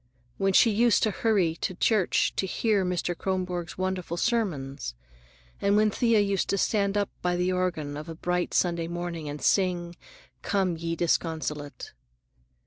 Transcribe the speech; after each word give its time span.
When 0.39 0.51
she 0.53 0.71
used 0.71 1.03
to 1.03 1.11
hurry 1.11 1.53
to 1.57 1.75
church 1.75 2.33
to 2.37 2.47
hear 2.47 2.83
Mr. 2.83 3.15
Kronborg's 3.15 3.77
wonderful 3.77 4.17
sermons, 4.17 4.95
and 5.61 5.77
when 5.77 5.91
Thea 5.91 6.19
used 6.19 6.49
to 6.49 6.57
stand 6.57 6.97
up 6.97 7.11
by 7.21 7.35
the 7.35 7.51
organ 7.51 7.95
of 7.95 8.09
a 8.09 8.15
bright 8.15 8.51
Sunday 8.55 8.87
morning 8.87 9.29
and 9.29 9.39
sing 9.43 9.95
"Come, 10.41 10.75
Ye 10.75 10.95
Disconsolate." 10.95 11.93